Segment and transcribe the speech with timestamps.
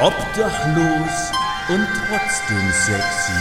[0.00, 1.32] Obdachlos
[1.70, 3.32] und trotzdem sexy.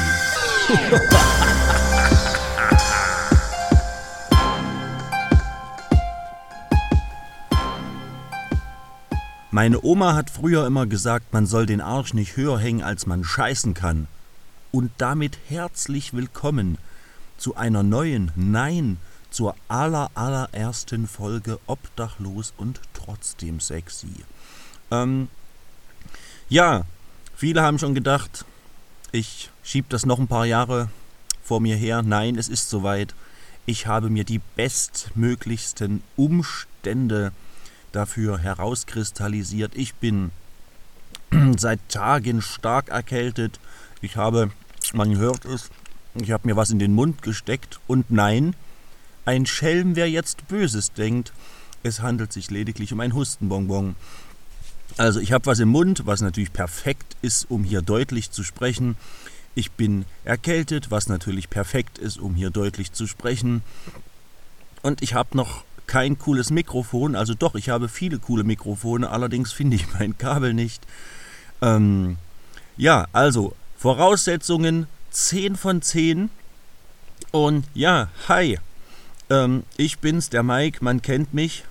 [9.52, 13.24] Meine Oma hat früher immer gesagt, man soll den Arsch nicht höher hängen, als man
[13.24, 14.08] scheißen kann.
[14.71, 16.80] Und damit herzlich willkommen
[17.38, 18.98] zu einer neuen, nein,
[19.30, 24.26] zur aller allerersten Folge Obdachlos und trotzdem sexy.
[24.89, 25.28] Ähm,
[26.50, 26.86] ja,
[27.36, 28.46] viele haben schon gedacht,
[29.12, 30.90] ich schiebe das noch ein paar Jahre
[31.44, 32.02] vor mir her.
[32.02, 33.16] Nein, es ist soweit.
[33.66, 37.32] Ich habe mir die bestmöglichsten Umstände
[37.92, 39.73] dafür herauskristallisiert.
[39.76, 40.32] Ich bin
[41.58, 43.59] seit Tagen stark erkältet.
[44.02, 44.52] Ich habe,
[44.94, 45.70] man hört es,
[46.16, 47.80] ich habe mir was in den Mund gesteckt.
[47.88, 48.56] Und nein,
[49.26, 51.34] ein Schelm, wer jetzt Böses denkt,
[51.84, 53.95] es handelt sich lediglich um ein Hustenbonbon.
[54.98, 58.95] Also ich habe was im Mund, was natürlich perfekt ist, um hier deutlich zu sprechen.
[59.54, 63.62] Ich bin erkältet, was natürlich perfekt ist, um hier deutlich zu sprechen.
[64.81, 67.16] Und ich habe noch kein cooles Mikrofon.
[67.16, 70.84] Also doch, ich habe viele coole Mikrofone, allerdings finde ich mein Kabel nicht.
[71.61, 72.17] Ähm,
[72.76, 76.30] ja, also Voraussetzungen 10 von 10.
[77.32, 78.59] Und ja, hi.
[79.30, 81.66] Ähm, ich bin's, der Mike, man kennt mich.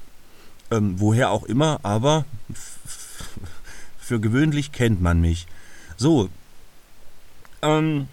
[0.70, 2.24] Ähm, woher auch immer, aber
[4.06, 5.48] für gewöhnlich kennt man mich.
[5.96, 6.28] So.
[7.60, 8.06] Ähm,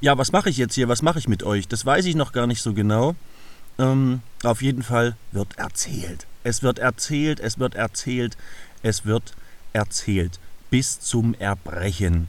[0.00, 0.88] ja, was mache ich jetzt hier?
[0.88, 1.68] Was mache ich mit euch?
[1.68, 3.14] Das weiß ich noch gar nicht so genau.
[3.78, 6.26] Ähm, auf jeden Fall wird erzählt.
[6.44, 8.38] Es wird erzählt, es wird erzählt,
[8.82, 9.34] es wird
[9.74, 10.40] erzählt.
[10.70, 12.28] Bis zum Erbrechen.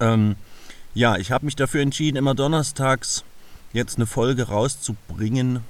[0.00, 0.36] Ähm,
[0.92, 3.24] ja, ich habe mich dafür entschieden, immer donnerstags
[3.72, 5.60] jetzt eine Folge rauszubringen.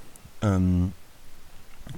[0.41, 0.91] Ähm,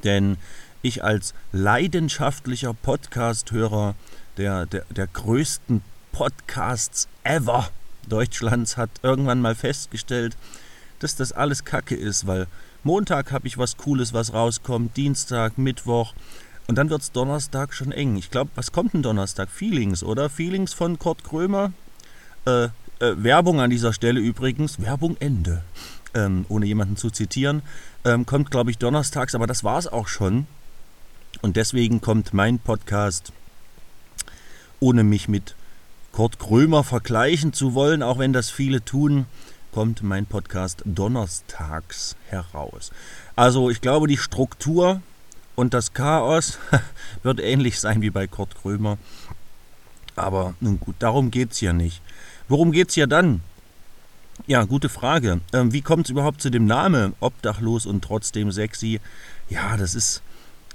[0.04, 0.38] denn
[0.82, 3.96] ich als leidenschaftlicher Podcast-Hörer
[4.38, 5.82] der, der, der größten
[6.12, 7.70] Podcasts ever
[8.08, 10.36] Deutschlands hat irgendwann mal festgestellt,
[11.00, 12.48] dass das alles Kacke ist, weil
[12.84, 16.14] Montag habe ich was Cooles, was rauskommt, Dienstag, Mittwoch
[16.68, 18.16] und dann wird es Donnerstag schon eng.
[18.16, 19.50] Ich glaube, was kommt denn Donnerstag?
[19.50, 20.30] Feelings, oder?
[20.30, 21.74] Feelings von Kurt Krömer.
[22.46, 22.70] Äh, äh,
[23.00, 24.82] Werbung an dieser Stelle übrigens.
[24.82, 25.64] Werbung Ende.
[26.14, 27.62] Ähm, ohne jemanden zu zitieren.
[28.06, 30.48] Ähm, kommt, glaube ich, donnerstags, aber das war es auch schon.
[31.42, 33.34] Und deswegen kommt mein Podcast,
[34.80, 35.56] ohne mich mit
[36.12, 39.26] Kurt Krömer vergleichen zu wollen, auch wenn das viele tun,
[39.72, 42.92] kommt mein Podcast donnerstags heraus.
[43.36, 45.02] Also ich glaube, die Struktur
[45.56, 46.60] und das Chaos
[47.24, 48.98] wird ähnlich sein wie bei Kurt Krömer.
[50.16, 52.02] Aber nun gut, darum geht es hier nicht.
[52.50, 53.42] Worum geht es hier dann?
[54.46, 55.40] Ja, gute Frage.
[55.54, 59.00] Ähm, wie kommt es überhaupt zu dem Namen Obdachlos und trotzdem sexy?
[59.50, 60.22] Ja, das ist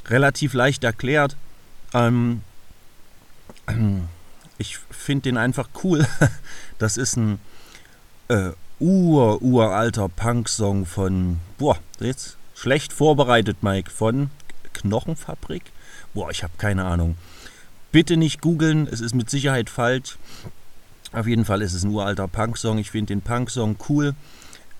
[0.08, 1.36] relativ leicht erklärt.
[1.94, 2.42] Ähm,
[4.58, 6.06] ich finde den einfach cool.
[6.78, 7.38] Das ist ein
[8.28, 14.28] äh, ur, uralter Punk-Song von, boah, jetzt schlecht vorbereitet, Mike, von
[14.74, 15.62] Knochenfabrik?
[16.12, 17.16] Boah, ich habe keine Ahnung.
[17.92, 20.18] Bitte nicht googeln, es ist mit Sicherheit falsch.
[21.12, 22.76] Auf jeden Fall ist es ein uralter Punk-Song.
[22.76, 24.14] Ich finde den Punk-Song cool.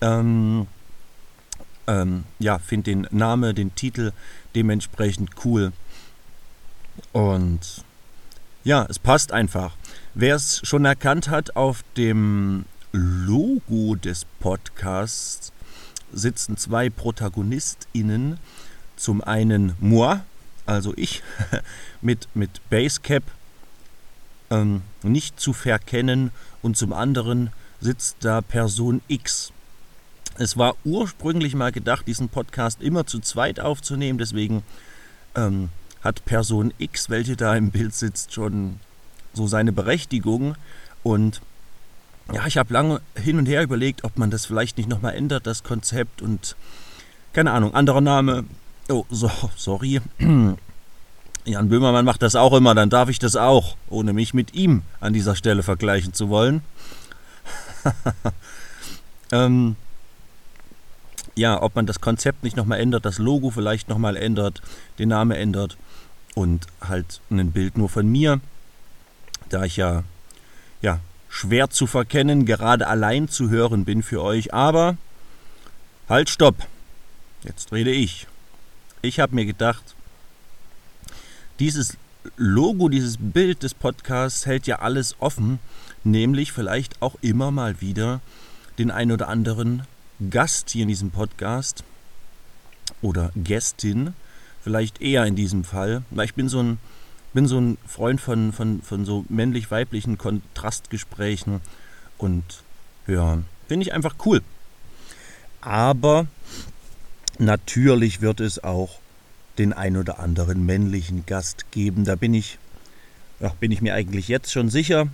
[0.01, 0.67] Ähm,
[1.87, 4.11] ähm, ja, finde den Namen, den Titel
[4.57, 5.71] dementsprechend cool.
[7.11, 7.83] Und
[8.63, 9.75] ja, es passt einfach.
[10.15, 15.53] Wer es schon erkannt hat, auf dem Logo des Podcasts
[16.11, 18.39] sitzen zwei ProtagonistInnen.
[18.95, 20.21] Zum einen moi,
[20.65, 21.21] also ich,
[22.01, 23.23] mit, mit Basecap
[24.49, 26.31] ähm, nicht zu verkennen
[26.63, 29.51] und zum anderen sitzt da Person X.
[30.39, 34.63] Es war ursprünglich mal gedacht, diesen Podcast immer zu zweit aufzunehmen, deswegen
[35.35, 35.69] ähm,
[36.01, 38.79] hat Person X, welche da im Bild sitzt, schon
[39.33, 40.55] so seine Berechtigung.
[41.01, 41.41] Und
[42.31, 45.47] ja, ich habe lange hin und her überlegt, ob man das vielleicht nicht nochmal ändert,
[45.47, 46.55] das Konzept und
[47.33, 48.45] keine Ahnung, anderer Name.
[48.89, 50.01] Oh, so, sorry.
[51.45, 54.83] Jan Böhmermann macht das auch immer, dann darf ich das auch, ohne mich mit ihm
[54.99, 56.61] an dieser Stelle vergleichen zu wollen.
[59.31, 59.77] ähm,
[61.37, 64.61] ja, ob man das Konzept nicht nochmal ändert, das Logo vielleicht nochmal ändert,
[64.99, 65.77] den Namen ändert
[66.35, 68.41] und halt ein Bild nur von mir,
[69.49, 70.03] da ich ja,
[70.81, 70.99] ja
[71.29, 74.53] schwer zu verkennen, gerade allein zu hören bin für euch.
[74.53, 74.97] Aber
[76.09, 76.55] halt, stopp.
[77.43, 78.27] Jetzt rede ich.
[79.01, 79.95] Ich habe mir gedacht,
[81.59, 81.97] dieses
[82.35, 85.59] Logo, dieses Bild des Podcasts hält ja alles offen,
[86.03, 88.21] nämlich vielleicht auch immer mal wieder
[88.79, 89.83] den ein oder anderen
[90.29, 91.83] Gast hier in diesem Podcast
[93.01, 94.13] oder Gästin,
[94.63, 96.79] vielleicht eher in diesem Fall, weil ich bin so ein,
[97.33, 101.61] bin so ein Freund von, von, von so männlich-weiblichen Kontrastgesprächen
[102.17, 102.43] und
[103.05, 103.37] ja,
[103.67, 104.41] finde ich einfach cool.
[105.61, 106.27] Aber
[107.37, 108.99] natürlich wird es auch
[109.57, 112.05] den ein oder anderen männlichen Gast geben.
[112.05, 112.57] Da bin ich,
[113.39, 115.07] ja, bin ich mir eigentlich jetzt schon sicher.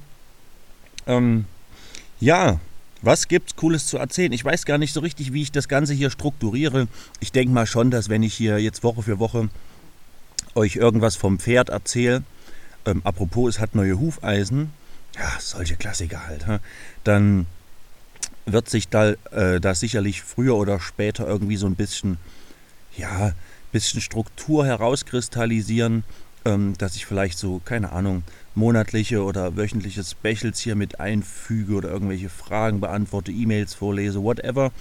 [1.08, 1.46] Ähm,
[2.20, 2.60] ja,
[3.04, 4.32] was gibt's Cooles zu erzählen?
[4.32, 6.88] Ich weiß gar nicht so richtig, wie ich das Ganze hier strukturiere.
[7.20, 9.50] Ich denke mal schon, dass wenn ich hier jetzt Woche für Woche
[10.56, 12.24] euch irgendwas vom Pferd erzähle,
[12.86, 14.72] ähm, apropos, es hat neue Hufeisen,
[15.16, 16.46] ja, solche Klassiker halt,
[17.04, 17.46] dann
[18.46, 22.18] wird sich da, äh, da sicherlich früher oder später irgendwie so ein bisschen,
[22.98, 23.34] ja,
[23.72, 26.04] bisschen Struktur herauskristallisieren,
[26.46, 28.24] ähm, dass ich vielleicht so, keine Ahnung,
[28.56, 34.72] monatliche oder wöchentliche Specials hier mit einfüge oder irgendwelche Fragen beantworte, E-Mails vorlese, whatever.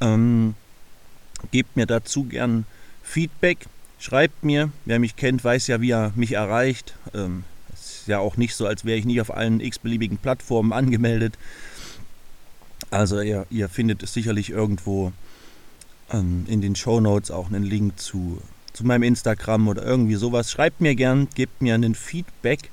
[0.00, 0.54] Ähm,
[1.50, 2.64] gebt mir dazu gern
[3.02, 3.66] Feedback.
[3.98, 6.94] Schreibt mir, wer mich kennt, weiß ja, wie er mich erreicht.
[7.14, 11.36] Ähm, ist ja auch nicht so, als wäre ich nicht auf allen x-beliebigen Plattformen angemeldet.
[12.90, 15.12] Also ihr, ihr findet sicherlich irgendwo
[16.12, 18.40] ähm, in den Show Notes auch einen Link zu,
[18.78, 20.52] zu meinem Instagram oder irgendwie sowas.
[20.52, 22.70] Schreibt mir gern, gebt mir einen Feedback.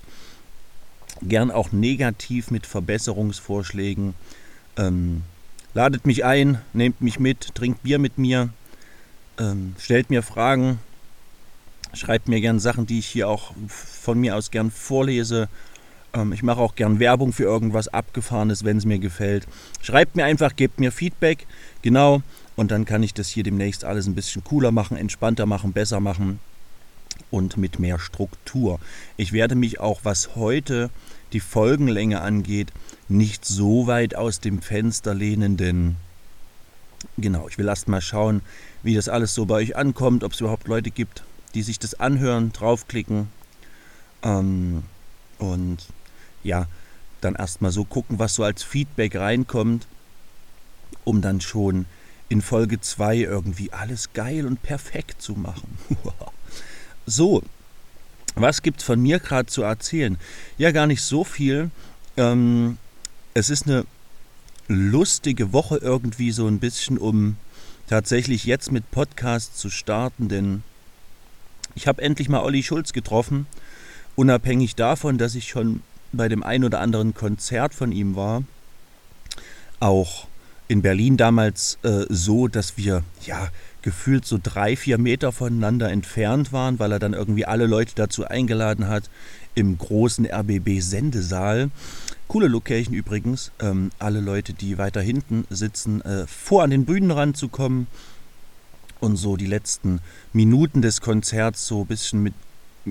[1.24, 4.14] Gern auch negativ mit Verbesserungsvorschlägen.
[4.78, 5.24] Ähm,
[5.74, 8.50] ladet mich ein, nehmt mich mit, trinkt Bier mit mir,
[9.40, 10.80] ähm, stellt mir Fragen,
[11.94, 15.50] schreibt mir gern Sachen, die ich hier auch von mir aus gern vorlese.
[16.14, 19.48] Ähm, ich mache auch gern Werbung für irgendwas Abgefahrenes, wenn es mir gefällt.
[19.82, 21.48] Schreibt mir einfach, gebt mir Feedback.
[21.82, 22.22] Genau.
[22.56, 26.00] Und dann kann ich das hier demnächst alles ein bisschen cooler machen, entspannter machen, besser
[26.00, 26.40] machen
[27.32, 28.80] und mit mehr Struktur.
[29.18, 30.90] Ich werde mich auch, was heute
[31.34, 32.72] die Folgenlänge angeht,
[33.10, 35.96] nicht so weit aus dem Fenster lehnen, denn
[37.18, 38.42] genau, ich will erst mal schauen,
[38.84, 41.24] wie das alles so bei euch ankommt, ob es überhaupt Leute gibt,
[41.54, 43.28] die sich das anhören, draufklicken.
[44.24, 44.84] Ähm,
[45.38, 45.80] und
[46.44, 46.68] ja,
[47.22, 49.88] dann erstmal so gucken, was so als Feedback reinkommt,
[51.04, 51.86] um dann schon
[52.30, 55.78] in Folge 2 irgendwie alles geil und perfekt zu machen.
[57.06, 57.44] so,
[58.36, 60.18] was gibt's von mir gerade zu erzählen?
[60.58, 61.72] Ja, gar nicht so viel.
[62.18, 62.78] Ähm,
[63.34, 63.86] es ist eine
[64.68, 67.38] lustige Woche irgendwie so ein bisschen, um
[67.88, 70.64] tatsächlich jetzt mit Podcast zu starten, denn
[71.76, 73.48] ich habe endlich mal Olli Schulz getroffen,
[74.16, 75.82] unabhängig davon, dass ich schon
[76.12, 78.44] bei dem ein oder anderen Konzert von ihm war,
[79.80, 80.28] auch
[80.68, 83.50] in Berlin damals äh, so, dass wir ja
[83.82, 88.26] gefühlt so drei, vier Meter voneinander entfernt waren, weil er dann irgendwie alle Leute dazu
[88.26, 89.10] eingeladen hat
[89.54, 91.70] im großen RBB-Sendesaal.
[92.28, 97.38] Coole Location übrigens, ähm, alle Leute, die weiter hinten sitzen, äh, vor an den Bühnenrand
[97.38, 97.86] zu kommen
[99.00, 100.00] und so die letzten
[100.34, 102.34] Minuten des Konzerts so ein bisschen mit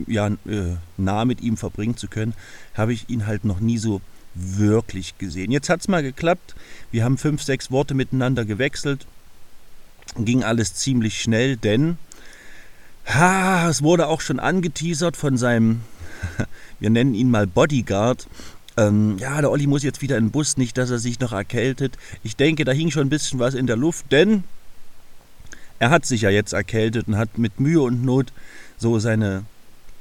[0.06, 2.34] ja, äh, nah mit ihm verbringen zu können,
[2.74, 4.00] habe ich ihn halt noch nie so
[4.34, 5.50] wirklich gesehen.
[5.50, 6.54] Jetzt hat es mal geklappt.
[6.90, 9.06] Wir haben fünf, sechs Worte miteinander gewechselt.
[10.16, 11.98] Ging alles ziemlich schnell, denn
[13.06, 15.80] ha, es wurde auch schon angeteasert von seinem,
[16.80, 18.26] wir nennen ihn mal Bodyguard.
[18.76, 21.32] Ähm, ja, der Olli muss jetzt wieder in den Bus, nicht, dass er sich noch
[21.32, 21.96] erkältet.
[22.22, 24.44] Ich denke, da hing schon ein bisschen was in der Luft, denn
[25.78, 28.32] er hat sich ja jetzt erkältet und hat mit Mühe und Not
[28.78, 29.44] so seine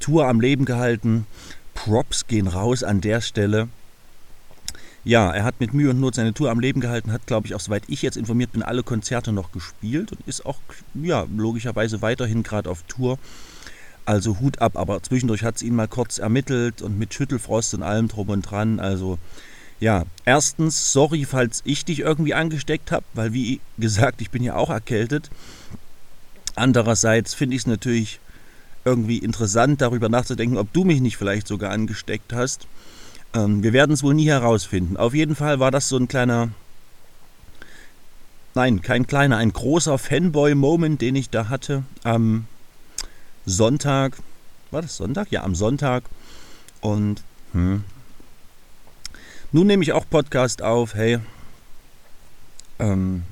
[0.00, 1.26] Tour am Leben gehalten.
[1.74, 3.68] Props gehen raus an der Stelle.
[5.04, 7.54] Ja, er hat mit Mühe und Not seine Tour am Leben gehalten, hat, glaube ich,
[7.54, 10.58] auch soweit ich jetzt informiert bin, alle Konzerte noch gespielt und ist auch,
[10.94, 13.18] ja, logischerweise weiterhin gerade auf Tour.
[14.06, 17.82] Also Hut ab, aber zwischendurch hat es ihn mal kurz ermittelt und mit Schüttelfrost und
[17.82, 18.80] allem drum und dran.
[18.80, 19.18] Also
[19.80, 24.56] ja, erstens, sorry, falls ich dich irgendwie angesteckt habe, weil wie gesagt, ich bin ja
[24.56, 25.30] auch erkältet.
[26.54, 28.20] Andererseits finde ich es natürlich
[28.84, 32.66] irgendwie interessant, darüber nachzudenken, ob du mich nicht vielleicht sogar angesteckt hast.
[33.34, 34.96] Ähm, wir werden es wohl nie herausfinden.
[34.96, 36.50] Auf jeden Fall war das so ein kleiner,
[38.54, 42.46] nein, kein kleiner, ein großer Fanboy-Moment, den ich da hatte am
[43.44, 44.16] Sonntag.
[44.70, 45.30] War das Sonntag?
[45.30, 46.04] Ja, am Sonntag.
[46.80, 47.22] Und
[47.52, 47.84] hm.
[49.52, 50.94] nun nehme ich auch Podcast auf.
[50.94, 51.18] Hey,
[52.78, 53.24] ähm,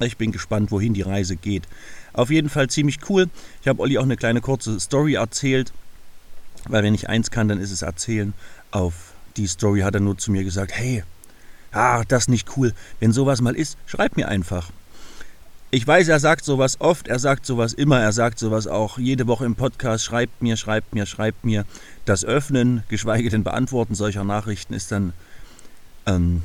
[0.00, 1.64] ich bin gespannt, wohin die Reise geht.
[2.12, 3.28] Auf jeden Fall ziemlich cool.
[3.62, 5.72] Ich habe Olli auch eine kleine kurze Story erzählt,
[6.68, 8.34] weil wenn ich eins kann, dann ist es erzählen.
[8.70, 8.94] Auf
[9.36, 11.04] die Story hat er nur zu mir gesagt, hey,
[11.72, 12.72] ah, das nicht cool.
[12.98, 14.70] Wenn sowas mal ist, schreib mir einfach.
[15.72, 19.28] Ich weiß, er sagt sowas oft, er sagt sowas immer, er sagt sowas auch jede
[19.28, 21.64] Woche im Podcast, schreibt mir, schreibt mir, schreibt mir.
[22.04, 25.12] Das Öffnen, geschweige denn Beantworten solcher Nachrichten ist dann
[26.06, 26.42] ähm,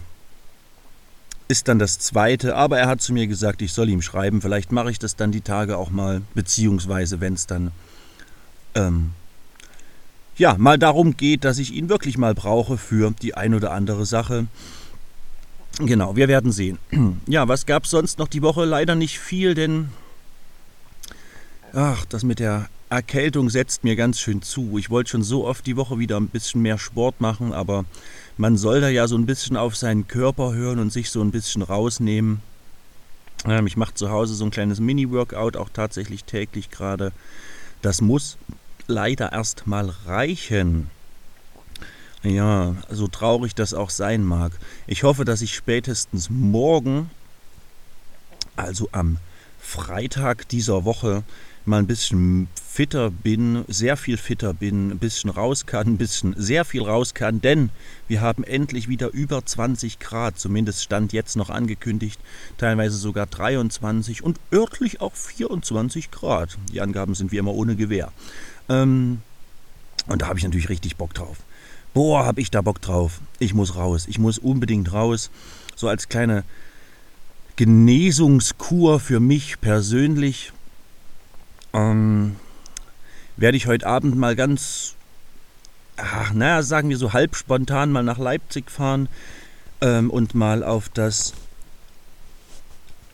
[1.48, 4.42] ist dann das zweite, aber er hat zu mir gesagt, ich soll ihm schreiben.
[4.42, 7.72] Vielleicht mache ich das dann die Tage auch mal, beziehungsweise wenn es dann
[8.74, 9.12] ähm,
[10.38, 14.06] ja, mal darum geht, dass ich ihn wirklich mal brauche für die ein oder andere
[14.06, 14.48] Sache.
[15.80, 16.78] Genau, wir werden sehen.
[17.28, 18.66] Ja, was gab es sonst noch die Woche?
[18.66, 19.90] Leider nicht viel, denn
[21.74, 24.78] ach, das mit der Erkältung setzt mir ganz schön zu.
[24.78, 27.86] Ich wollte schon so oft die Woche wieder ein bisschen mehr Sport machen, aber
[28.38, 31.32] man soll da ja so ein bisschen auf seinen Körper hören und sich so ein
[31.32, 32.42] bisschen rausnehmen.
[33.46, 37.12] Ähm, ich mache zu Hause so ein kleines Mini-Workout, auch tatsächlich täglich gerade.
[37.82, 38.38] Das muss
[38.88, 40.90] leider erst mal reichen.
[42.24, 44.52] Ja, so traurig das auch sein mag.
[44.88, 47.12] Ich hoffe, dass ich spätestens morgen,
[48.56, 49.18] also am
[49.60, 51.24] Freitag dieser Woche,
[51.66, 56.36] mal ein bisschen fitter bin, sehr viel fitter bin, ein bisschen raus kann, ein bisschen
[56.38, 57.70] sehr viel raus kann, denn
[58.08, 62.20] wir haben endlich wieder über 20 Grad, zumindest stand jetzt noch angekündigt,
[62.58, 66.58] teilweise sogar 23 und örtlich auch 24 Grad.
[66.72, 68.12] Die Angaben sind wie immer ohne Gewehr.
[68.70, 69.22] Ähm,
[70.08, 71.38] und da habe ich natürlich richtig Bock drauf.
[71.94, 73.22] Boah, habe ich da Bock drauf.
[73.40, 74.06] Ich muss raus.
[74.08, 75.32] Ich muss unbedingt raus.
[75.76, 76.44] So als kleine
[77.56, 80.52] Genesungskur für mich persönlich.
[81.74, 82.36] Ähm,
[83.38, 84.96] werde ich heute Abend mal ganz,
[85.98, 89.10] ach, naja, sagen wir so halb spontan mal nach Leipzig fahren
[89.82, 91.34] ähm, und mal auf das,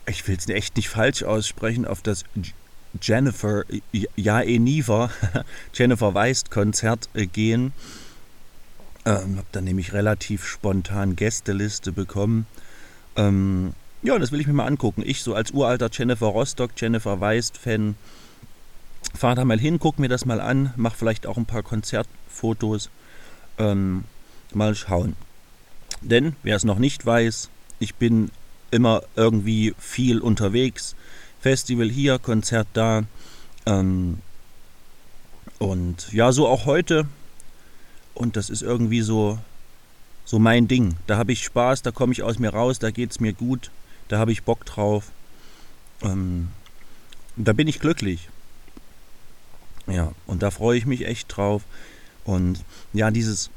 [0.06, 2.24] ich will es echt nicht falsch aussprechen, auf das
[3.00, 3.64] Jennifer
[4.16, 5.10] Jaeniva,
[5.74, 7.72] Jennifer Weist Konzert äh, gehen.
[9.04, 12.46] Ähm, habe dann nämlich relativ spontan Gästeliste bekommen.
[13.16, 13.72] Ähm,
[14.02, 15.02] ja, das will ich mir mal angucken.
[15.04, 17.96] Ich so als uralter Jennifer Rostock, Jennifer Weist-Fan
[19.14, 22.90] Fahr da mal hin, guck mir das mal an, mach vielleicht auch ein paar Konzertfotos.
[23.58, 24.04] Ähm,
[24.54, 25.16] mal schauen.
[26.00, 28.30] Denn, wer es noch nicht weiß, ich bin
[28.70, 30.96] immer irgendwie viel unterwegs.
[31.42, 33.02] Festival hier, Konzert da.
[33.66, 34.18] Ähm,
[35.58, 37.06] und ja, so auch heute.
[38.14, 39.38] Und das ist irgendwie so,
[40.24, 40.96] so mein Ding.
[41.06, 43.70] Da habe ich Spaß, da komme ich aus mir raus, da geht es mir gut,
[44.08, 45.10] da habe ich Bock drauf.
[46.02, 46.48] Ähm,
[47.36, 48.28] da bin ich glücklich.
[49.88, 51.62] Ja, und da freue ich mich echt drauf.
[52.24, 53.50] Und ja, dieses,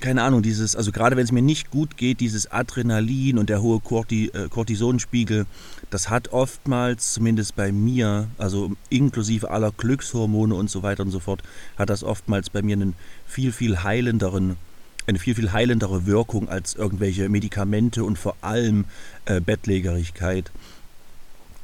[0.00, 3.62] keine Ahnung, dieses, also gerade wenn es mir nicht gut geht, dieses Adrenalin und der
[3.62, 5.46] hohe Corti, äh, Cortisonspiegel,
[5.90, 11.20] das hat oftmals, zumindest bei mir, also inklusive aller Glückshormone und so weiter und so
[11.20, 11.42] fort,
[11.78, 12.94] hat das oftmals bei mir einen
[13.26, 14.56] viel, viel heilenderen,
[15.06, 18.84] eine viel, viel heilendere Wirkung als irgendwelche Medikamente und vor allem
[19.24, 20.50] äh, Bettlägerigkeit.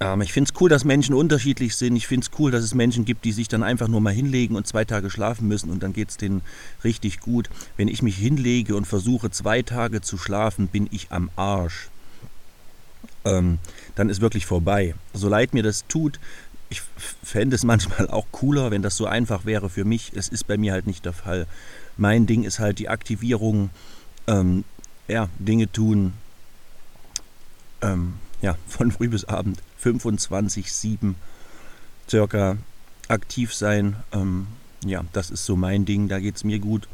[0.02, 1.97] Ähm, ich finde es cool, dass Menschen unterschiedlich sind.
[1.97, 4.56] Ich finde es cool, dass es Menschen gibt, die sich dann einfach nur mal hinlegen
[4.56, 6.42] und zwei Tage schlafen müssen und dann geht es denen
[6.82, 7.49] richtig gut.
[7.76, 11.88] Wenn ich mich hinlege und versuche zwei Tage zu schlafen, bin ich am Arsch.
[13.25, 13.59] Ähm,
[13.94, 14.94] dann ist wirklich vorbei.
[15.14, 16.18] So leid mir das tut,
[16.68, 16.82] ich
[17.23, 20.12] fände es manchmal auch cooler, wenn das so einfach wäre für mich.
[20.14, 21.47] Es ist bei mir halt nicht der Fall.
[21.97, 23.71] Mein Ding ist halt die Aktivierung,
[24.26, 24.64] ähm,
[25.06, 26.14] ja, Dinge tun,
[27.82, 31.14] ähm, ja, von früh bis Abend 25-7
[32.08, 32.58] circa
[33.08, 33.96] aktiv sein.
[34.12, 34.49] Ähm,
[34.84, 36.88] ja, das ist so mein Ding, da geht es mir gut.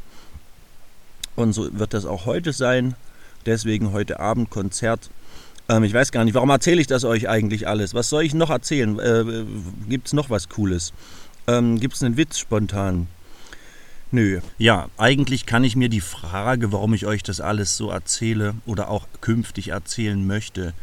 [1.35, 2.95] Und so wird das auch heute sein.
[3.45, 5.09] Deswegen heute Abend Konzert.
[5.69, 7.93] Ähm, ich weiß gar nicht, warum erzähle ich das euch eigentlich alles?
[7.93, 8.99] Was soll ich noch erzählen?
[8.99, 9.45] Äh,
[9.87, 10.93] Gibt es noch was Cooles?
[11.47, 13.07] Ähm, Gibt es einen Witz spontan?
[14.11, 14.41] Nö.
[14.57, 18.89] Ja, eigentlich kann ich mir die Frage, warum ich euch das alles so erzähle oder
[18.89, 20.73] auch künftig erzählen möchte,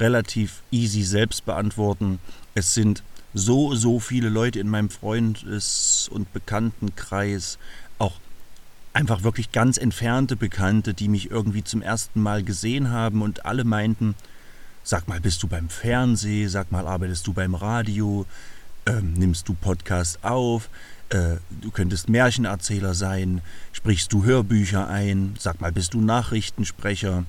[0.00, 2.18] relativ easy selbst beantworten.
[2.54, 3.02] Es sind
[3.34, 7.58] so, so viele Leute in meinem Freundes- und Bekanntenkreis,
[7.98, 8.18] auch
[8.92, 13.64] einfach wirklich ganz entfernte Bekannte, die mich irgendwie zum ersten Mal gesehen haben und alle
[13.64, 14.14] meinten,
[14.82, 18.24] sag mal, bist du beim Fernsehen, sag mal, arbeitest du beim Radio,
[18.86, 20.70] ähm, nimmst du Podcast auf,
[21.10, 27.24] äh, du könntest Märchenerzähler sein, sprichst du Hörbücher ein, sag mal, bist du Nachrichtensprecher,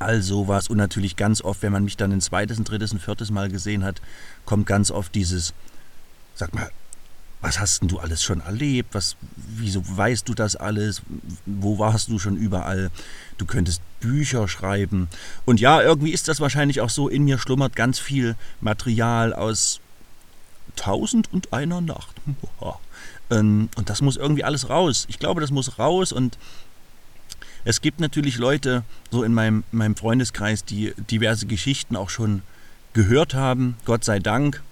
[0.00, 0.68] all sowas.
[0.68, 3.48] Und natürlich ganz oft, wenn man mich dann ein zweites, ein drittes, ein viertes Mal
[3.48, 4.00] gesehen hat,
[4.44, 5.54] kommt ganz oft dieses,
[6.34, 6.70] sag mal,
[7.42, 8.94] was hast denn du alles schon erlebt?
[8.94, 11.02] Was, wieso weißt du das alles?
[11.46, 12.90] Wo warst du schon überall?
[13.38, 15.08] Du könntest Bücher schreiben.
[15.46, 19.80] Und ja, irgendwie ist das wahrscheinlich auch so, in mir schlummert ganz viel Material aus
[20.76, 22.16] Tausend und einer Nacht.
[23.32, 25.06] Ähm, und das muss irgendwie alles raus.
[25.08, 26.36] Ich glaube, das muss raus und
[27.64, 32.42] es gibt natürlich Leute, so in meinem, meinem Freundeskreis, die diverse Geschichten auch schon
[32.92, 34.62] gehört haben, Gott sei Dank.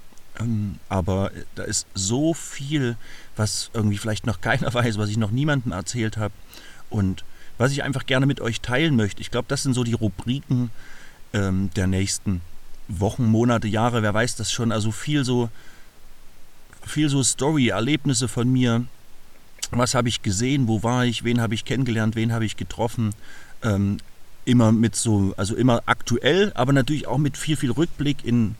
[0.40, 2.96] Ähm, aber da ist so viel,
[3.36, 6.34] was irgendwie vielleicht noch keiner weiß, was ich noch niemandem erzählt habe.
[6.90, 7.24] Und
[7.58, 9.20] was ich einfach gerne mit euch teilen möchte.
[9.20, 10.70] Ich glaube, das sind so die Rubriken
[11.32, 12.40] ähm, der nächsten
[12.86, 14.72] Wochen, Monate, Jahre, wer weiß das schon.
[14.72, 15.50] Also viel so,
[16.86, 18.84] viel so Story, Erlebnisse von mir,
[19.70, 23.14] was habe ich gesehen, wo war ich, wen habe ich kennengelernt, wen habe ich getroffen.
[23.62, 23.98] Ähm,
[24.44, 28.54] immer mit so, also immer aktuell, aber natürlich auch mit viel, viel Rückblick in,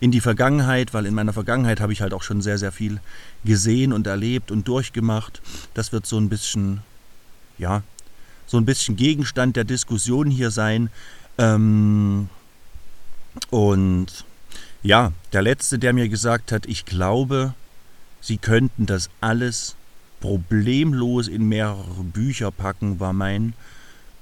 [0.00, 2.98] in die Vergangenheit, weil in meiner Vergangenheit habe ich halt auch schon sehr, sehr viel
[3.44, 5.42] gesehen und erlebt und durchgemacht.
[5.74, 6.80] Das wird so ein bisschen,
[7.58, 7.82] ja,
[8.46, 10.88] so ein bisschen Gegenstand der Diskussion hier sein.
[11.36, 12.28] Ähm,
[13.50, 14.24] und
[14.82, 17.54] ja, der letzte, der mir gesagt hat, ich glaube,
[18.20, 19.76] sie könnten das alles
[20.24, 23.52] problemlos in mehrere Bücher packen, war mein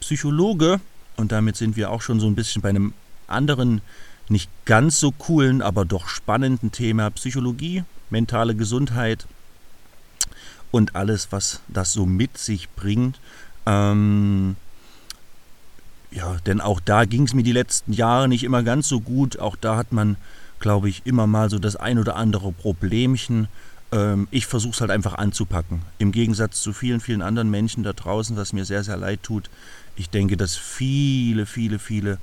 [0.00, 0.80] Psychologe.
[1.16, 2.92] Und damit sind wir auch schon so ein bisschen bei einem
[3.28, 3.82] anderen,
[4.28, 9.28] nicht ganz so coolen, aber doch spannenden Thema Psychologie, mentale Gesundheit
[10.73, 13.21] und alles, was das so mit sich bringt.
[13.64, 14.56] Ähm,
[16.11, 19.38] ja, denn auch da ging es mir die letzten Jahre nicht immer ganz so gut.
[19.38, 20.16] Auch da hat man,
[20.59, 23.47] glaube ich, immer mal so das ein oder andere Problemchen.
[23.92, 25.82] Ähm, ich versuche es halt einfach anzupacken.
[25.99, 29.50] Im Gegensatz zu vielen, vielen anderen Menschen da draußen, was mir sehr, sehr leid tut.
[29.94, 32.18] Ich denke, dass viele, viele, viele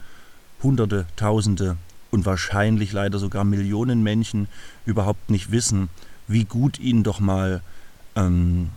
[0.61, 1.77] Hunderte, Tausende
[2.11, 4.47] und wahrscheinlich leider sogar Millionen Menschen
[4.85, 5.89] überhaupt nicht wissen,
[6.27, 7.61] wie gut ihnen doch mal
[8.15, 8.69] ähm,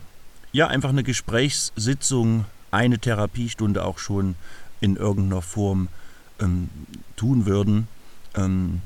[0.51, 4.35] ja einfach eine Gesprächssitzung, eine Therapiestunde auch schon
[4.81, 5.87] in irgendeiner Form
[6.39, 6.69] ähm,
[7.15, 7.87] tun würden.
[8.35, 8.81] Ähm,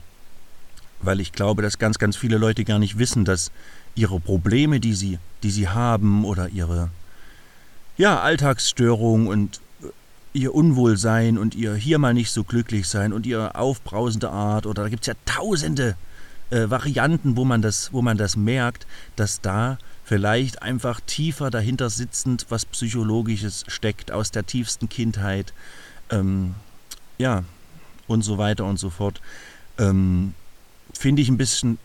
[0.99, 3.51] weil ich glaube, dass ganz, ganz viele Leute gar nicht wissen, dass
[3.97, 6.89] ihre Probleme, die sie, die sie haben oder ihre
[7.97, 9.87] ja, Alltagsstörungen und äh,
[10.33, 14.83] ihr Unwohlsein und ihr hier mal nicht so glücklich sein und ihre aufbrausende Art oder
[14.83, 15.95] da gibt es ja tausende
[16.49, 18.85] äh, Varianten, wo man, das, wo man das merkt,
[19.15, 25.53] dass da vielleicht einfach tiefer dahinter sitzend was Psychologisches steckt aus der tiefsten Kindheit,
[26.09, 26.55] ähm,
[27.17, 27.43] ja,
[28.07, 29.21] und so weiter und so fort.
[29.77, 30.33] Ähm,
[30.93, 31.77] Finde ich ein bisschen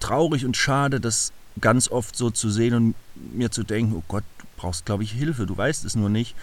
[0.00, 2.94] traurig und schade, dass ganz oft so zu sehen und
[3.32, 6.34] mir zu denken, oh Gott, du brauchst, glaube ich, Hilfe, du weißt es nur nicht.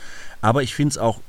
[0.41, 1.19] Aber ich finde es auch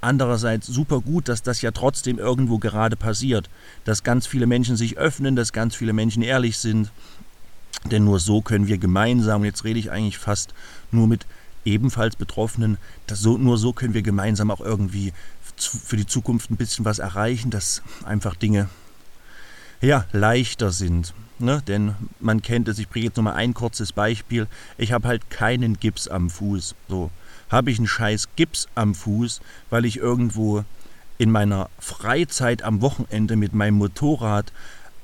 [0.00, 3.48] andererseits super gut, dass das ja trotzdem irgendwo gerade passiert,
[3.84, 6.90] dass ganz viele Menschen sich öffnen, dass ganz viele Menschen ehrlich sind.
[7.90, 10.54] Denn nur so können wir gemeinsam, jetzt rede ich eigentlich fast
[10.90, 11.26] nur mit
[11.64, 12.78] ebenfalls Betroffenen,
[13.10, 15.12] so, nur so können wir gemeinsam auch irgendwie
[15.56, 18.68] für die Zukunft ein bisschen was erreichen, dass einfach Dinge
[19.84, 21.14] ja, leichter sind.
[21.38, 21.62] Ne?
[21.66, 24.46] Denn man kennt es, ich bringe jetzt nochmal ein kurzes Beispiel.
[24.78, 26.74] Ich habe halt keinen Gips am Fuß.
[26.88, 27.10] So
[27.50, 30.64] habe ich einen scheiß Gips am Fuß, weil ich irgendwo
[31.18, 34.52] in meiner Freizeit am Wochenende mit meinem Motorrad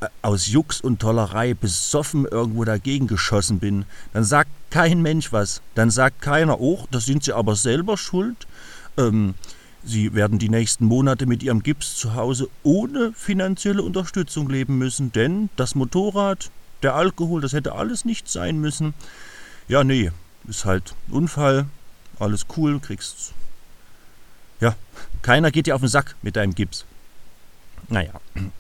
[0.01, 5.61] äh, aus Jux und Tollerei besoffen irgendwo dagegen geschossen bin, dann sagt kein Mensch was.
[5.75, 8.47] Dann sagt keiner, oh, da sind sie aber selber schuld.
[8.97, 9.35] Ähm,
[9.85, 15.12] Sie werden die nächsten Monate mit Ihrem Gips zu Hause ohne finanzielle Unterstützung leben müssen,
[15.12, 16.51] denn das Motorrad,
[16.83, 18.95] der Alkohol, das hätte alles nicht sein müssen.
[19.69, 20.11] Ja, nee,
[20.47, 21.66] ist halt Unfall,
[22.19, 23.33] alles cool, kriegst.
[24.61, 24.77] Ja,
[25.23, 26.85] keiner geht dir auf den Sack mit deinem Gips.
[27.88, 28.12] Naja,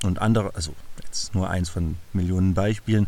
[0.02, 3.06] und andere, also jetzt nur eins von Millionen Beispielen.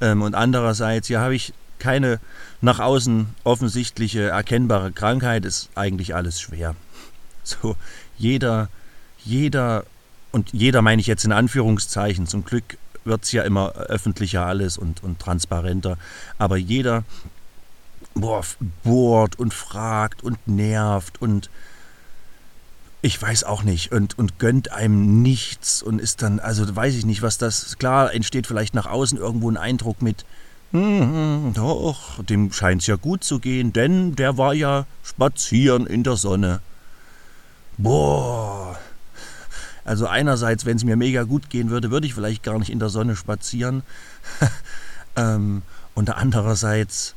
[0.00, 2.20] Ähm, und andererseits, ja, habe ich keine
[2.60, 6.74] nach außen offensichtliche erkennbare Krankheit, ist eigentlich alles schwer.
[7.42, 7.76] So,
[8.18, 8.68] jeder,
[9.24, 9.84] jeder,
[10.30, 14.78] und jeder meine ich jetzt in Anführungszeichen, zum Glück wird es ja immer öffentlicher alles
[14.78, 15.96] und, und transparenter,
[16.38, 17.04] aber jeder
[18.14, 18.44] boah,
[18.82, 21.50] bohrt und fragt und nervt und
[23.02, 27.06] ich weiß auch nicht und, und gönnt einem nichts und ist dann, also weiß ich
[27.06, 30.26] nicht, was das, klar entsteht vielleicht nach außen irgendwo ein Eindruck mit,
[30.72, 36.04] hm, doch, dem scheint es ja gut zu gehen, denn der war ja spazieren in
[36.04, 36.60] der Sonne.
[37.82, 38.78] Boah.
[39.84, 42.78] Also einerseits, wenn es mir mega gut gehen würde, würde ich vielleicht gar nicht in
[42.78, 43.82] der Sonne spazieren.
[45.16, 45.62] ähm,
[45.94, 47.14] und andererseits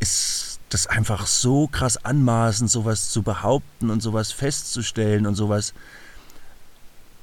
[0.00, 5.74] ist das einfach so krass anmaßend, sowas zu behaupten und sowas festzustellen und sowas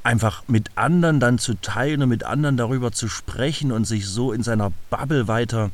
[0.04, 4.32] einfach mit anderen dann zu teilen und mit anderen darüber zu sprechen und sich so
[4.32, 5.72] in seiner Bubble weiter,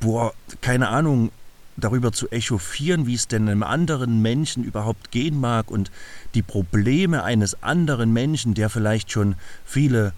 [0.00, 1.30] boah, keine Ahnung,
[1.76, 5.90] darüber zu echauffieren, wie es denn einem anderen Menschen überhaupt gehen mag und
[6.34, 9.34] die Probleme eines anderen Menschen, der vielleicht schon
[9.64, 10.12] viele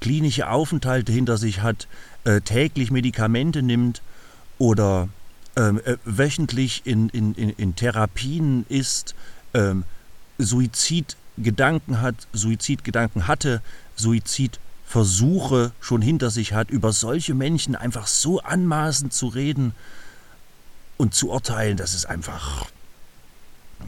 [0.00, 1.88] klinische Aufenthalte hinter sich hat,
[2.24, 4.02] äh, täglich Medikamente nimmt
[4.58, 5.08] oder
[5.56, 9.14] ähm, äh, wöchentlich in, in, in, in, Therapien ist,
[9.54, 9.84] ähm,
[10.38, 13.60] Suizidgedanken hat, Suizidgedanken hatte,
[13.96, 19.74] Suizidversuche schon hinter sich hat, über solche Menschen einfach so anmaßend zu reden,
[20.98, 22.66] und zu urteilen, das ist einfach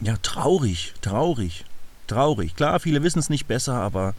[0.01, 1.65] ja traurig, traurig,
[2.07, 2.55] traurig.
[2.55, 4.15] Klar, viele wissen es nicht besser, aber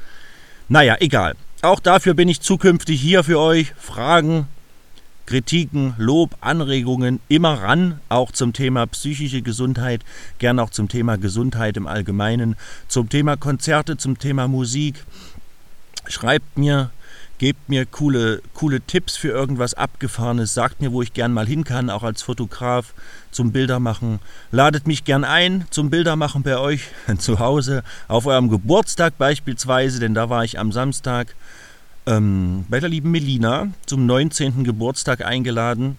[0.69, 1.35] naja, egal.
[1.63, 3.73] Auch dafür bin ich zukünftig hier für euch.
[3.77, 4.47] Fragen,
[5.27, 10.03] Kritiken, Lob, Anregungen immer ran, auch zum Thema psychische Gesundheit,
[10.39, 12.57] gern auch zum Thema Gesundheit im Allgemeinen,
[12.89, 15.05] zum Thema Konzerte, zum Thema Musik.
[16.07, 16.91] Schreibt mir,
[17.39, 21.65] gebt mir coole, coole Tipps für irgendwas Abgefahrenes, sagt mir, wo ich gern mal hin
[21.65, 22.95] kann, auch als Fotograf
[23.31, 24.21] zum Bildermachen.
[24.51, 30.15] Ladet mich gern ein zum Bildermachen bei euch zu Hause, auf eurem Geburtstag beispielsweise, denn
[30.15, 31.35] da war ich am Samstag
[32.07, 34.65] ähm, bei der lieben Melina zum 19.
[34.65, 35.99] Geburtstag eingeladen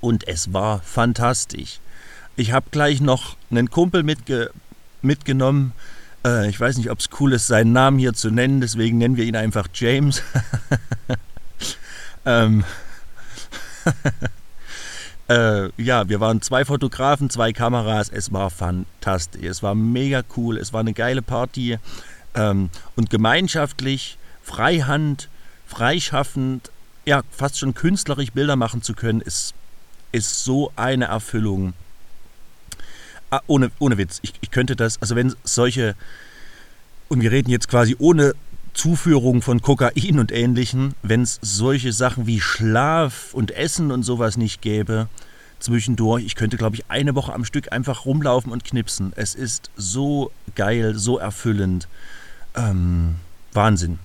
[0.00, 1.80] und es war fantastisch.
[2.36, 4.50] Ich habe gleich noch einen Kumpel mitge
[5.02, 5.72] mitgenommen,
[6.24, 9.16] äh, ich weiß nicht, ob es cool ist, seinen Namen hier zu nennen, deswegen nennen
[9.16, 10.22] wir ihn einfach James.
[12.26, 12.64] ähm,
[15.28, 18.08] äh, ja, wir waren zwei Fotografen, zwei Kameras.
[18.08, 19.42] Es war fantastisch.
[19.42, 20.58] Es war mega cool.
[20.58, 21.78] Es war eine geile Party.
[22.34, 25.28] Ähm, und gemeinschaftlich, freihand,
[25.66, 26.70] freischaffend,
[27.04, 29.54] ja, fast schon künstlerisch Bilder machen zu können, ist,
[30.12, 31.74] ist so eine Erfüllung.
[33.32, 35.94] Ah, ohne, ohne Witz, ich, ich könnte das, also wenn solche,
[37.08, 38.34] und wir reden jetzt quasi ohne
[38.74, 44.36] Zuführung von Kokain und Ähnlichem, wenn es solche Sachen wie Schlaf und Essen und sowas
[44.36, 45.08] nicht gäbe,
[45.60, 49.14] zwischendurch, ich könnte, glaube ich, eine Woche am Stück einfach rumlaufen und knipsen.
[49.16, 51.88] Es ist so geil, so erfüllend.
[52.54, 53.16] Ähm,
[53.54, 53.98] Wahnsinn.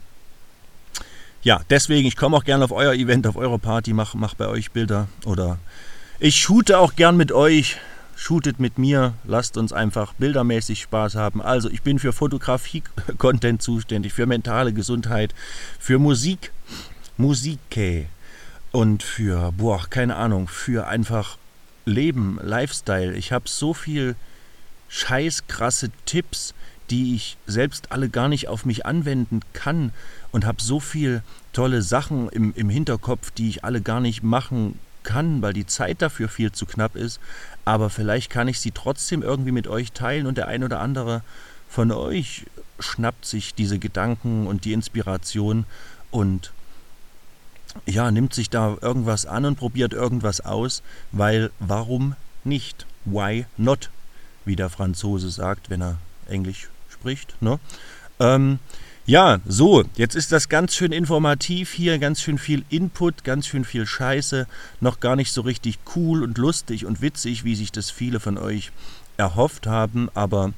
[1.44, 4.48] Ja, deswegen, ich komme auch gerne auf euer Event, auf eure Party, mach, mach bei
[4.48, 5.58] euch Bilder oder
[6.18, 7.78] ich shoote auch gern mit euch
[8.18, 11.40] shootet mit mir, lasst uns einfach bildermäßig Spaß haben.
[11.42, 15.36] Also ich bin für Fotografie-Content zuständig, für mentale Gesundheit,
[15.80, 16.52] für Musik,
[17.18, 18.08] Musike
[18.72, 21.38] und für, boah, keine Ahnung, für einfach
[21.86, 23.14] Leben, Lifestyle.
[23.14, 24.16] Ich habe so viel
[24.90, 26.56] scheiß krasse Tipps,
[26.90, 29.92] die ich selbst alle gar nicht auf mich anwenden kann
[30.32, 31.22] und habe so viel
[31.54, 36.02] tolle Sachen im, im Hinterkopf, die ich alle gar nicht machen kann, weil die Zeit
[36.02, 37.20] dafür viel zu knapp ist.
[37.64, 41.24] Aber vielleicht kann ich sie trotzdem irgendwie mit euch teilen und der ein oder andere
[41.70, 42.46] von euch
[42.80, 45.66] schnappt sich diese Gedanken und die Inspiration
[46.12, 46.52] und
[47.86, 52.86] ja, nimmt sich da irgendwas an und probiert irgendwas aus, weil warum nicht?
[53.06, 53.90] Why not?
[54.46, 57.42] Wie der Franzose sagt, wenn er Englisch spricht.
[57.42, 57.60] Ne?
[58.20, 58.60] Ähm,
[59.08, 63.64] ja, so, jetzt ist das ganz schön informativ hier, ganz schön viel Input, ganz schön
[63.64, 64.48] viel Scheiße,
[64.82, 68.38] noch gar nicht so richtig cool und lustig und witzig, wie sich das viele von
[68.38, 68.72] euch
[69.16, 70.52] erhofft haben, aber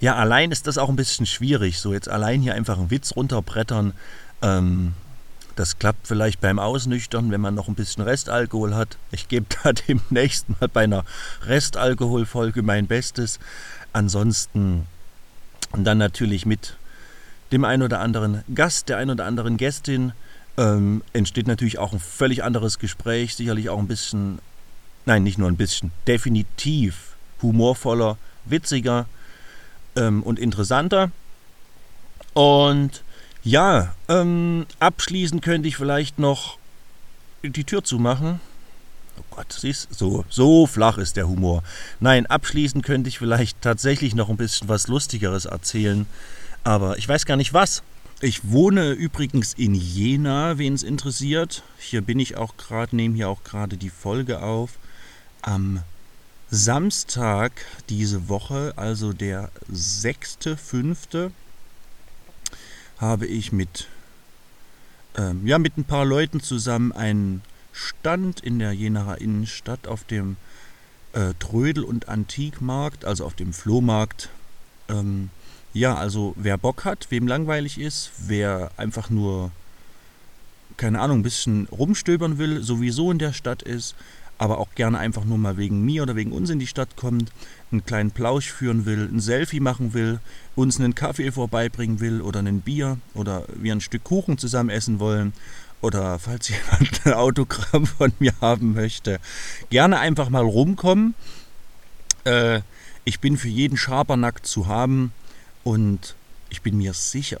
[0.00, 3.14] ja, allein ist das auch ein bisschen schwierig, so jetzt allein hier einfach einen Witz
[3.14, 3.92] runterbrettern,
[4.40, 4.94] ähm,
[5.54, 8.96] das klappt vielleicht beim Ausnüchtern, wenn man noch ein bisschen Restalkohol hat.
[9.10, 11.04] Ich gebe da demnächst mal bei einer
[11.42, 13.38] Restalkoholfolge mein Bestes.
[13.92, 14.86] Ansonsten
[15.76, 16.78] dann natürlich mit
[17.52, 20.12] dem einen oder anderen Gast, der einen oder anderen Gästin.
[20.56, 24.38] Ähm, entsteht natürlich auch ein völlig anderes Gespräch, sicherlich auch ein bisschen,
[25.06, 29.06] nein, nicht nur ein bisschen, definitiv humorvoller, witziger
[29.96, 31.10] ähm, und interessanter.
[32.34, 33.02] Und
[33.42, 36.58] ja, ähm, abschließend könnte ich vielleicht noch
[37.42, 38.40] die Tür zumachen.
[39.18, 41.62] Oh Gott, siehst so, so flach ist der Humor.
[42.00, 46.06] Nein, abschließend könnte ich vielleicht tatsächlich noch ein bisschen was Lustigeres erzählen.
[46.64, 47.82] Aber ich weiß gar nicht was.
[48.20, 51.64] Ich wohne übrigens in Jena, wen es interessiert.
[51.78, 54.78] Hier bin ich auch gerade, nehme hier auch gerade die Folge auf.
[55.40, 55.82] Am
[56.48, 57.52] Samstag
[57.88, 61.32] diese Woche, also der 6.5.,
[62.98, 63.88] habe ich mit,
[65.16, 70.36] ähm, ja, mit ein paar Leuten zusammen einen Stand in der Jenaer Innenstadt auf dem
[71.12, 74.28] äh, Trödel- und Antikmarkt, also auf dem Flohmarkt,
[74.88, 75.30] ähm,
[75.74, 79.50] ja, also wer Bock hat, wem langweilig ist, wer einfach nur,
[80.76, 83.94] keine Ahnung, ein bisschen rumstöbern will, sowieso in der Stadt ist,
[84.38, 87.30] aber auch gerne einfach nur mal wegen mir oder wegen uns in die Stadt kommt,
[87.70, 90.20] einen kleinen Plausch führen will, ein Selfie machen will,
[90.56, 94.98] uns einen Kaffee vorbeibringen will oder ein Bier oder wir ein Stück Kuchen zusammen essen
[94.98, 95.32] wollen
[95.80, 99.20] oder falls jemand ein Autogramm von mir haben möchte,
[99.70, 101.14] gerne einfach mal rumkommen.
[102.24, 102.60] Äh,
[103.04, 105.12] ich bin für jeden Schabernack zu haben.
[105.64, 106.14] Und
[106.50, 107.40] ich bin mir sicher,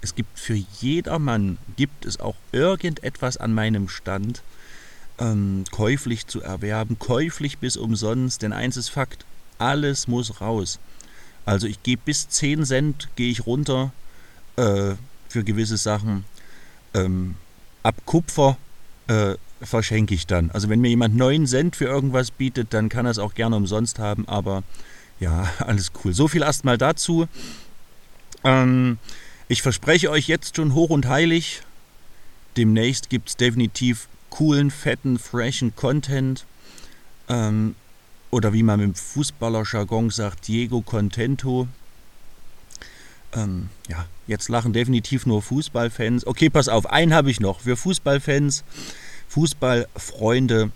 [0.00, 4.42] es gibt für jedermann, gibt es auch irgendetwas an meinem Stand
[5.18, 9.24] ähm, käuflich zu erwerben, käuflich bis umsonst, denn eins ist Fakt,
[9.58, 10.78] alles muss raus.
[11.44, 13.92] Also ich gebe bis 10 Cent, gehe ich runter
[14.56, 14.94] äh,
[15.28, 16.24] für gewisse Sachen.
[16.94, 17.36] Ähm,
[17.82, 18.56] ab Kupfer
[19.08, 20.50] äh, verschenke ich dann.
[20.50, 23.56] Also wenn mir jemand 9 Cent für irgendwas bietet, dann kann er es auch gerne
[23.56, 24.62] umsonst haben, aber
[25.20, 26.12] ja, alles cool.
[26.12, 27.28] So viel erstmal dazu.
[28.44, 28.98] Ähm,
[29.48, 31.62] ich verspreche euch jetzt schon hoch und heilig,
[32.56, 36.44] demnächst gibt es definitiv coolen, fetten, freshen Content.
[37.28, 37.74] Ähm,
[38.30, 41.66] oder wie man dem Fußballerjargon sagt, Diego Contento.
[43.34, 46.26] Ähm, ja, jetzt lachen definitiv nur Fußballfans.
[46.26, 47.60] Okay, pass auf, einen habe ich noch.
[47.60, 48.64] Für Fußballfans,
[49.28, 50.70] Fußballfreunde,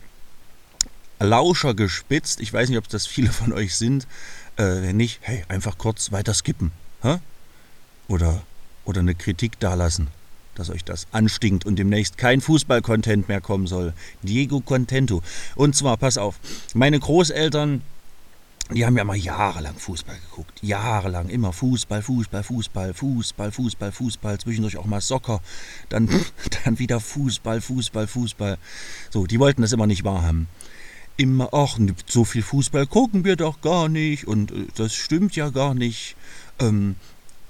[1.23, 2.41] Lauscher gespitzt.
[2.41, 4.07] Ich weiß nicht, ob das viele von euch sind.
[4.57, 6.73] Äh, wenn nicht, hey, einfach kurz weiter skippen.
[7.03, 7.17] Hä?
[8.09, 8.43] Oder,
[8.85, 10.09] oder eine Kritik dalassen,
[10.55, 13.95] dass euch das anstinkt und demnächst kein Fußball-Content mehr kommen soll.
[14.23, 15.23] Diego Contento.
[15.55, 16.39] Und zwar, pass auf,
[16.75, 17.83] meine Großeltern
[18.75, 20.59] die haben ja mal jahrelang Fußball geguckt.
[20.63, 21.29] Jahrelang.
[21.29, 24.39] Immer Fußball, Fußball, Fußball, Fußball, Fußball, Fußball.
[24.39, 25.41] Zwischendurch auch mal Soccer.
[25.89, 26.09] Dann,
[26.65, 28.59] dann wieder Fußball, Fußball, Fußball.
[29.11, 30.49] So, die wollten das immer nicht wahrhaben.
[31.16, 34.27] Immer, ach, so viel Fußball gucken wir doch gar nicht.
[34.27, 36.16] Und äh, das stimmt ja gar nicht.
[36.59, 36.96] Ähm,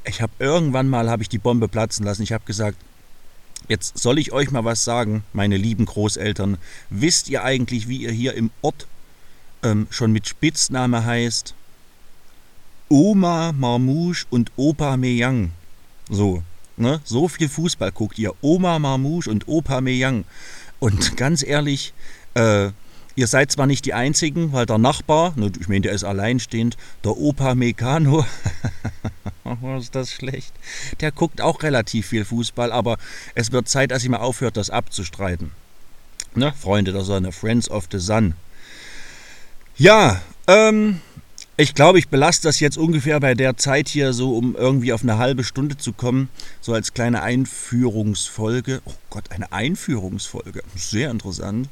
[0.05, 2.23] ich habe irgendwann mal habe ich die Bombe platzen lassen.
[2.23, 2.77] Ich habe gesagt,
[3.69, 6.59] jetzt soll ich euch mal was sagen, meine lieben Großeltern.
[6.91, 8.87] Wisst ihr eigentlich, wie ihr hier im Ort
[9.63, 11.55] ähm, schon mit Spitzname heißt
[12.89, 15.53] Oma Marmouche und Opa Meyang.
[16.11, 16.43] So,
[16.77, 17.01] ne?
[17.05, 18.33] So viel Fußball guckt ihr.
[18.43, 20.25] Oma Marmouche und Opa Meyang.
[20.79, 21.95] Und ganz ehrlich,
[22.35, 22.71] äh,
[23.17, 27.17] ihr seid zwar nicht die Einzigen, weil der Nachbar, ich meine, der ist alleinstehend, der
[27.17, 28.25] Opa Mekano,
[29.79, 30.53] ist das schlecht,
[31.01, 32.99] der guckt auch relativ viel Fußball, aber
[33.35, 35.53] es wird Zeit, dass ihr mal aufhört, das abzustreiten.
[36.35, 38.35] Ne, Freunde der Sonne, Friends of the Sun.
[39.77, 41.01] Ja, ähm,
[41.59, 45.03] ich glaube, ich belasse das jetzt ungefähr bei der Zeit hier so, um irgendwie auf
[45.03, 46.31] eine halbe Stunde zu kommen,
[46.63, 48.81] so als kleine Einführungsfolge.
[48.87, 51.69] Oh Gott, eine Einführungsfolge, sehr interessant.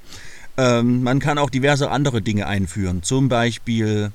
[0.61, 4.13] Ähm, man kann auch diverse andere Dinge einführen, zum Beispiel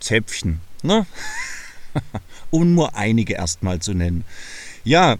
[0.00, 1.04] Zäpfchen, ne?
[2.50, 4.24] um nur einige erstmal zu nennen.
[4.84, 5.16] Ja,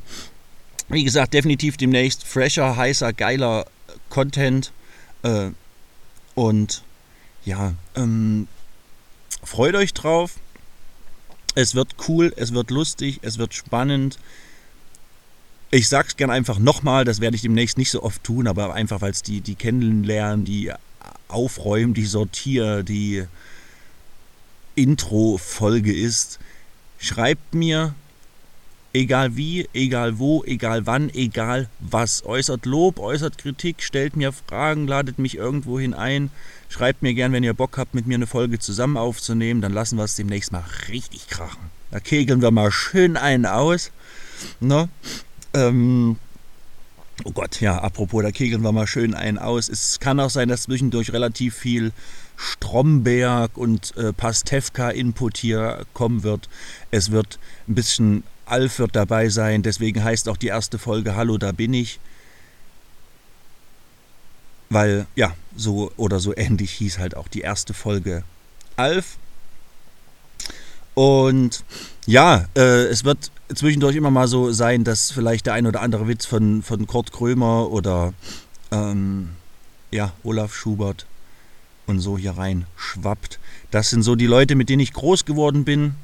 [0.88, 3.66] wie gesagt, definitiv demnächst fresher, heißer, geiler
[4.08, 4.72] Content.
[5.22, 5.50] Äh,
[6.34, 6.84] und
[7.44, 8.48] ja, ähm,
[9.42, 10.37] freut euch drauf.
[11.54, 14.18] Es wird cool, es wird lustig, es wird spannend.
[15.70, 19.02] Ich sag's gern einfach nochmal, das werde ich demnächst nicht so oft tun, aber einfach,
[19.02, 20.72] weil es die, die kennenlernen, die
[21.28, 23.24] aufräumen, die sortieren, die
[24.74, 26.38] Intro-Folge ist.
[26.98, 27.94] Schreibt mir,
[28.94, 32.24] Egal wie, egal wo, egal wann, egal was.
[32.24, 36.31] Äußert Lob, äußert Kritik, stellt mir Fragen, ladet mich irgendwo ein.
[36.70, 39.61] Schreibt mir gern, wenn ihr Bock habt, mit mir eine Folge zusammen aufzunehmen.
[39.61, 41.70] Dann lassen wir es demnächst mal richtig krachen.
[41.90, 43.92] Da kegeln wir mal schön einen aus.
[44.59, 44.88] Ne?
[45.59, 46.16] Ähm,
[47.25, 49.68] oh Gott, ja, apropos, da kegeln wir mal schön einen aus.
[49.68, 51.92] Es kann auch sein, dass zwischendurch relativ viel
[52.37, 56.49] Stromberg und äh, Pastewka-Input hier kommen wird.
[56.92, 61.53] Es wird ein bisschen Alf dabei sein, deswegen heißt auch die erste Folge Hallo, da
[61.53, 61.99] bin ich.
[64.71, 68.23] Weil, ja, so oder so ähnlich hieß halt auch die erste Folge
[68.77, 69.16] Alf.
[70.94, 71.64] Und
[72.07, 76.08] ja, äh, es wird zwischendurch immer mal so sein, dass vielleicht der ein oder andere
[76.08, 78.12] Witz von, von Kurt Krömer oder
[78.70, 79.30] ähm,
[79.90, 81.06] ja, Olaf Schubert
[81.87, 83.38] und so hier rein schwappt.
[83.70, 85.94] Das sind so die Leute, mit denen ich groß geworden bin.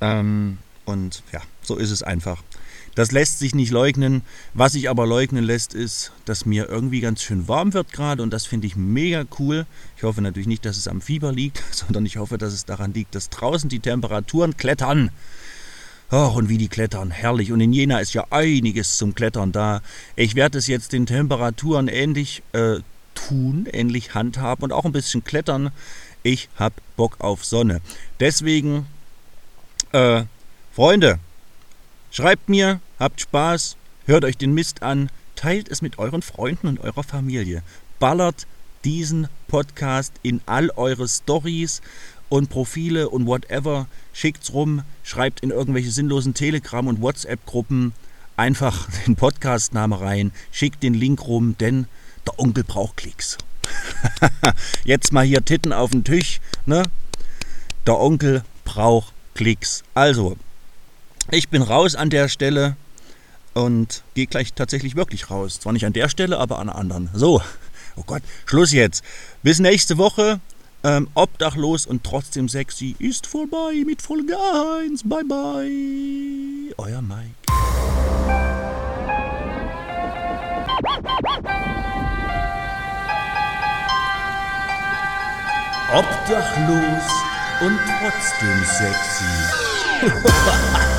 [0.00, 2.42] Ähm, und ja, so ist es einfach.
[2.94, 4.22] Das lässt sich nicht leugnen.
[4.52, 8.30] Was sich aber leugnen lässt, ist, dass mir irgendwie ganz schön warm wird gerade und
[8.30, 9.66] das finde ich mega cool.
[9.96, 12.92] Ich hoffe natürlich nicht, dass es am Fieber liegt, sondern ich hoffe, dass es daran
[12.92, 15.10] liegt, dass draußen die Temperaturen klettern.
[16.12, 17.52] Oh, und wie die klettern, herrlich.
[17.52, 19.80] Und in Jena ist ja einiges zum Klettern da.
[20.16, 22.78] Ich werde es jetzt den Temperaturen ähnlich äh,
[23.14, 25.70] tun, ähnlich handhaben und auch ein bisschen klettern.
[26.24, 27.80] Ich habe Bock auf Sonne.
[28.18, 28.86] Deswegen
[29.92, 30.24] äh,
[30.72, 31.20] Freunde,
[32.10, 36.80] schreibt mir, habt Spaß, hört euch den Mist an, teilt es mit euren Freunden und
[36.80, 37.62] eurer Familie.
[38.00, 38.48] Ballert
[38.84, 41.82] diesen Podcast in all eure Stories
[42.30, 43.86] und Profile und whatever.
[44.14, 47.92] Schickt's rum, schreibt in irgendwelche sinnlosen Telegram- und WhatsApp-Gruppen
[48.38, 51.86] einfach den Podcast-Name rein, schickt den Link rum, denn
[52.26, 53.36] der Onkel braucht Klicks.
[54.84, 56.84] Jetzt mal hier Titten auf den Tisch, ne?
[57.86, 59.82] Der Onkel braucht Klicks.
[59.94, 60.36] Also,
[61.30, 62.76] ich bin raus an der Stelle
[63.54, 65.60] und gehe gleich tatsächlich wirklich raus.
[65.60, 67.10] Zwar nicht an der Stelle, aber an einer anderen.
[67.14, 67.42] So,
[67.96, 69.04] oh Gott, Schluss jetzt.
[69.42, 70.40] Bis nächste Woche.
[70.82, 74.34] Ähm, obdachlos und trotzdem sexy ist vorbei mit Folge
[74.82, 75.02] 1.
[75.04, 76.74] Bye bye.
[76.78, 77.34] Euer Mike.
[85.92, 87.10] Obdachlos
[87.60, 89.24] und trotzdem sexy.